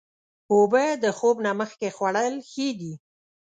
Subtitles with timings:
[0.51, 2.93] اوبه د خوب نه مخکې خوړل ښې دي.